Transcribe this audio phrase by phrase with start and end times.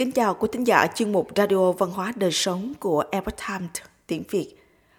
[0.00, 3.70] Kính chào quý thính giả chuyên mục Radio Văn hóa Đời Sống của Epoch Times
[4.06, 4.54] tiếng Việt.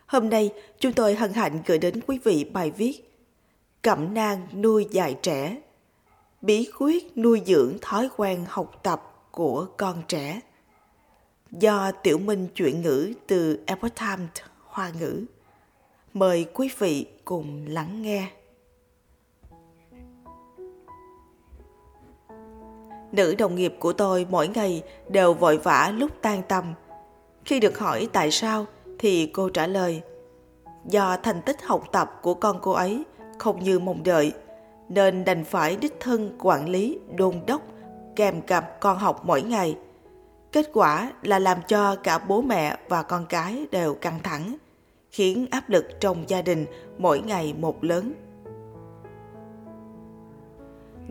[0.06, 3.20] Hôm nay, chúng tôi hân hạnh gửi đến quý vị bài viết
[3.82, 5.58] Cẩm nang nuôi dạy trẻ
[6.42, 10.40] Bí quyết nuôi dưỡng thói quen học tập của con trẻ
[11.52, 14.30] Do Tiểu Minh chuyển ngữ từ Epoch Times
[14.66, 15.26] Hoa ngữ.
[16.14, 18.28] Mời quý vị cùng lắng nghe.
[23.12, 26.74] Nữ đồng nghiệp của tôi mỗi ngày đều vội vã lúc tan tầm.
[27.46, 28.66] Khi được hỏi tại sao
[29.00, 30.02] thì cô trả lời
[30.86, 33.04] do thành tích học tập của con cô ấy
[33.38, 34.32] không như mong đợi
[34.90, 37.62] nên đành phải đích thân quản lý đôn đốc
[38.16, 39.78] kèm cặp con học mỗi ngày.
[40.52, 44.56] Kết quả là làm cho cả bố mẹ và con cái đều căng thẳng,
[45.12, 46.66] khiến áp lực trong gia đình
[46.98, 48.14] mỗi ngày một lớn.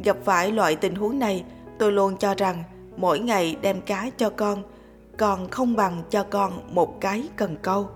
[0.04, 1.44] Gặp phải loại tình huống này,
[1.80, 2.64] tôi luôn cho rằng
[2.96, 4.62] mỗi ngày đem cá cho con
[5.16, 7.88] còn không bằng cho con một cái cần câu.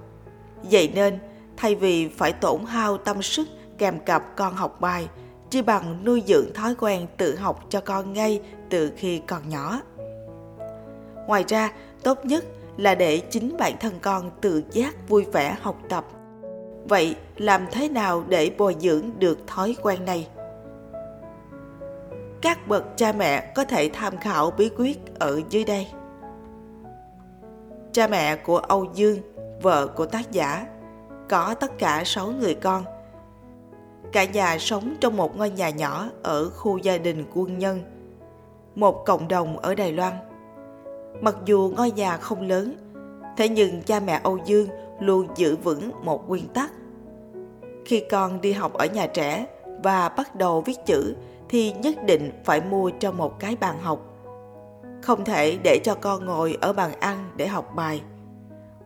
[0.71, 1.19] Vậy nên,
[1.57, 5.09] thay vì phải tổn hao tâm sức kèm cặp con học bài,
[5.51, 8.41] chỉ bằng nuôi dưỡng thói quen tự học cho con ngay
[8.71, 9.81] từ khi còn nhỏ.
[11.27, 12.45] Ngoài ra, tốt nhất
[12.77, 16.05] là để chính bản thân con tự giác vui vẻ học tập.
[16.89, 20.29] Vậy làm thế nào để bồi dưỡng được thói quen này?
[22.45, 25.87] Các bậc cha mẹ có thể tham khảo bí quyết ở dưới đây.
[27.93, 29.19] Cha mẹ của Âu Dương,
[29.63, 30.67] vợ của tác giả,
[31.29, 32.85] có tất cả 6 người con.
[34.13, 37.81] Cả nhà sống trong một ngôi nhà nhỏ ở khu gia đình quân nhân,
[38.75, 40.13] một cộng đồng ở Đài Loan.
[41.21, 42.75] Mặc dù ngôi nhà không lớn,
[43.37, 44.69] thế nhưng cha mẹ Âu Dương
[45.01, 46.73] luôn giữ vững một nguyên tắc.
[47.85, 49.47] Khi con đi học ở nhà trẻ
[49.83, 51.15] và bắt đầu viết chữ
[51.49, 54.01] thì nhất định phải mua cho một cái bàn học.
[55.03, 58.03] Không thể để cho con ngồi ở bàn ăn để học bài.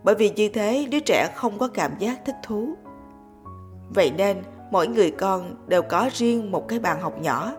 [0.03, 2.75] Bởi vì như thế đứa trẻ không có cảm giác thích thú.
[3.89, 7.53] Vậy nên mỗi người con đều có riêng một cái bàn học nhỏ.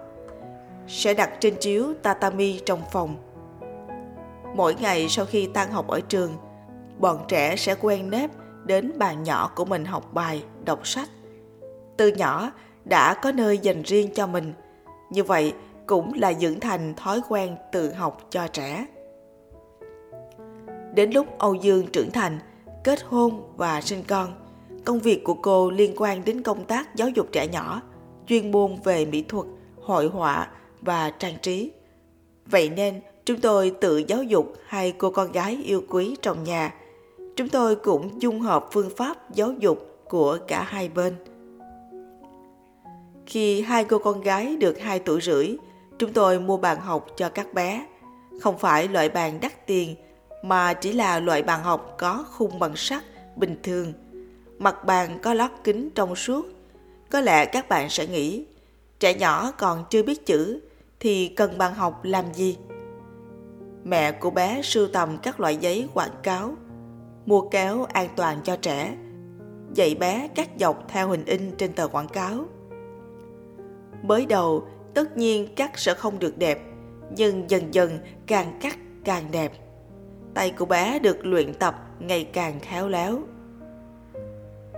[0.87, 3.15] Sẽ đặt trên chiếu tatami trong phòng.
[4.55, 6.33] Mỗi ngày sau khi tan học ở trường,
[6.99, 8.29] bọn trẻ sẽ quen nếp
[8.65, 11.09] đến bàn nhỏ của mình học bài, đọc sách.
[11.97, 12.51] Từ nhỏ
[12.85, 14.53] đã có nơi dành riêng cho mình–
[15.09, 15.53] như vậy
[15.87, 18.85] cũng là dưỡng thành thói quen tự học cho trẻ.
[20.95, 22.39] Đến lúc Âu Dương trưởng thành,
[22.83, 24.33] kết hôn và sinh con,
[24.85, 27.81] công việc của cô liên quan đến công tác giáo dục trẻ nhỏ,
[28.27, 29.45] chuyên môn về mỹ thuật,
[29.81, 30.47] hội họa
[30.81, 31.71] và trang trí.
[32.45, 36.73] Vậy nên, chúng tôi tự giáo dục hai cô con gái yêu quý trong nhà.
[37.35, 41.15] Chúng tôi cũng dung hợp phương pháp giáo dục của cả hai bên.
[43.29, 45.55] Khi hai cô con gái được 2 tuổi rưỡi,
[45.99, 47.85] chúng tôi mua bàn học cho các bé.
[48.41, 49.95] Không phải loại bàn đắt tiền,
[50.43, 53.03] mà chỉ là loại bàn học có khung bằng sắt
[53.35, 53.93] bình thường.
[54.59, 56.45] Mặt bàn có lót kính trong suốt.
[57.11, 58.45] Có lẽ các bạn sẽ nghĩ,
[58.99, 60.59] trẻ nhỏ còn chưa biết chữ
[60.99, 62.57] thì cần bàn học làm gì?
[63.83, 66.55] Mẹ của bé sưu tầm các loại giấy quảng cáo,
[67.25, 68.95] mua kéo an toàn cho trẻ,
[69.73, 72.45] dạy bé cắt dọc theo hình in trên tờ quảng cáo
[74.03, 76.59] Mới đầu, tất nhiên cắt sẽ không được đẹp,
[77.15, 79.51] nhưng dần dần càng cắt càng đẹp.
[80.33, 83.19] Tay của bé được luyện tập ngày càng khéo léo.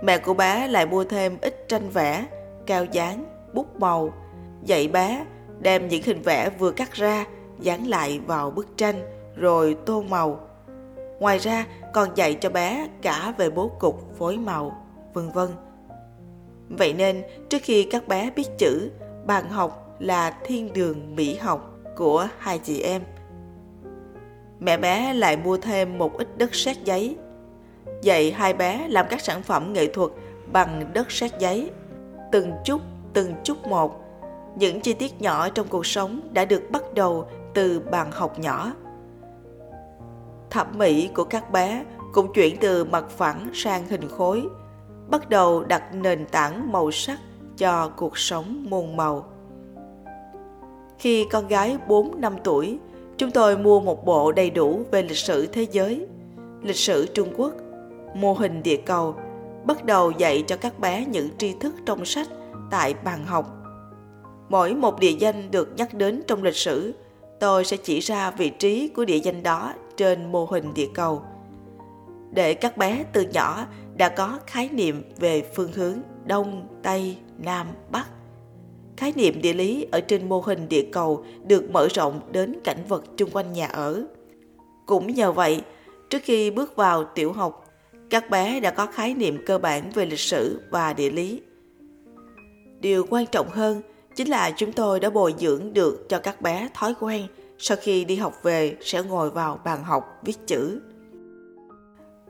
[0.02, 2.26] Mẹ của bé lại mua thêm ít tranh vẽ,
[2.66, 3.24] cao dán,
[3.54, 4.12] bút màu,
[4.64, 5.26] dạy bé
[5.60, 7.24] đem những hình vẽ vừa cắt ra
[7.60, 9.02] dán lại vào bức tranh
[9.36, 10.40] rồi tô màu.
[11.20, 15.48] Ngoài ra còn dạy cho bé cả về bố cục, phối màu, vân vân.
[16.68, 18.90] Vậy nên trước khi các bé biết chữ,
[19.26, 23.02] bàn học là thiên đường mỹ học của hai chị em.
[24.60, 27.16] Mẹ bé lại mua thêm một ít đất sét giấy,
[28.02, 30.10] dạy hai bé làm các sản phẩm nghệ thuật
[30.52, 31.70] bằng đất sét giấy.
[32.32, 32.80] Từng chút,
[33.12, 34.04] từng chút một,
[34.56, 38.72] những chi tiết nhỏ trong cuộc sống đã được bắt đầu từ bàn học nhỏ.
[40.50, 44.46] Thẩm mỹ của các bé cũng chuyển từ mặt phẳng sang hình khối,
[45.10, 47.18] bắt đầu đặt nền tảng màu sắc
[47.56, 49.24] cho cuộc sống muôn màu.
[50.98, 52.78] Khi con gái 4 năm tuổi,
[53.16, 56.06] chúng tôi mua một bộ đầy đủ về lịch sử thế giới,
[56.62, 57.52] lịch sử Trung Quốc,
[58.14, 59.14] mô hình địa cầu,
[59.64, 62.28] bắt đầu dạy cho các bé những tri thức trong sách
[62.70, 63.62] tại bàn học.
[64.48, 66.94] Mỗi một địa danh được nhắc đến trong lịch sử,
[67.40, 71.22] tôi sẽ chỉ ra vị trí của địa danh đó trên mô hình địa cầu.
[72.30, 77.66] Để các bé từ nhỏ đã có khái niệm về phương hướng Đông, Tây, Nam,
[77.90, 78.06] Bắc.
[78.96, 82.84] Khái niệm địa lý ở trên mô hình địa cầu được mở rộng đến cảnh
[82.88, 84.04] vật chung quanh nhà ở.
[84.86, 85.62] Cũng nhờ vậy,
[86.10, 87.64] trước khi bước vào tiểu học,
[88.10, 91.42] các bé đã có khái niệm cơ bản về lịch sử và địa lý.
[92.80, 93.82] Điều quan trọng hơn
[94.16, 97.26] chính là chúng tôi đã bồi dưỡng được cho các bé thói quen
[97.58, 100.80] sau khi đi học về sẽ ngồi vào bàn học viết chữ.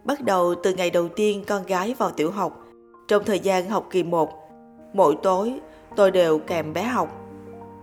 [0.05, 2.67] Bắt đầu từ ngày đầu tiên con gái vào tiểu học,
[3.09, 4.42] trong thời gian học kỳ 1,
[4.93, 5.61] mỗi tối
[5.97, 7.19] tôi đều kèm bé học.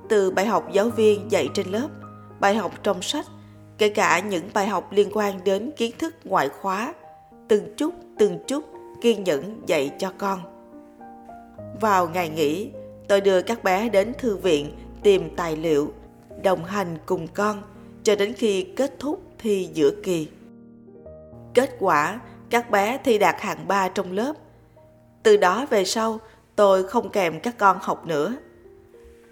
[0.09, 1.87] Từ bài học giáo viên dạy trên lớp,
[2.39, 3.25] bài học trong sách,
[3.77, 6.93] kể cả những bài học liên quan đến kiến thức ngoại khóa,
[7.47, 8.63] từng chút từng chút
[9.01, 10.39] kiên nhẫn dạy cho con.
[11.81, 12.69] Vào ngày nghỉ,
[13.07, 15.93] tôi đưa các bé đến thư viện tìm tài liệu,
[16.43, 17.61] đồng hành cùng con
[18.03, 20.27] cho đến khi kết thúc thi giữa kỳ.
[21.53, 22.19] Kết quả,
[22.49, 24.33] các bé thi đạt hạng 3 trong lớp.
[25.23, 26.19] Từ đó về sau,
[26.59, 28.33] tôi không kèm các con học nữa.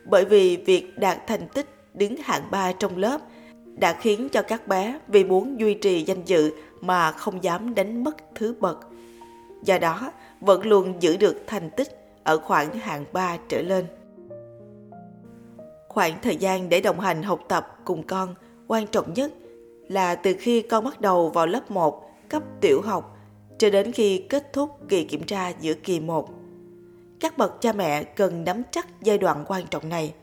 [0.05, 3.21] Bởi vì việc đạt thành tích đứng hạng 3 trong lớp
[3.75, 6.51] đã khiến cho các bé vì muốn duy trì danh dự
[6.81, 8.79] mà không dám đánh mất thứ bậc.
[9.63, 11.87] Do đó, vẫn luôn giữ được thành tích
[12.23, 13.85] ở khoảng hạng 3 trở lên.
[15.87, 18.35] Khoảng thời gian để đồng hành học tập cùng con
[18.67, 19.31] quan trọng nhất
[19.87, 23.17] là từ khi con bắt đầu vào lớp 1 cấp tiểu học
[23.57, 26.36] cho đến khi kết thúc kỳ kiểm tra giữa kỳ 1.
[27.19, 30.13] Các bậc cha mẹ cần nắm chắc giai đoạn quan trọng này.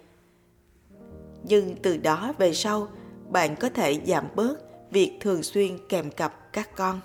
[1.43, 2.89] Nhưng từ đó về sau,
[3.31, 4.57] bạn có thể giảm bớt
[4.91, 7.01] việc thường xuyên kèm cặp các con.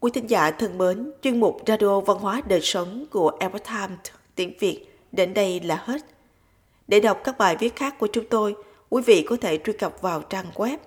[0.00, 3.98] Quý thính giả thân mến, chuyên mục Radio Văn hóa Đời Sống của Epoch Times
[4.34, 6.00] tiếng Việt đến đây là hết.
[6.88, 8.54] Để đọc các bài viết khác của chúng tôi,
[8.90, 10.78] quý vị có thể truy cập vào trang web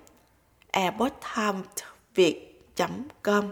[0.72, 3.52] airporttimesviet.com.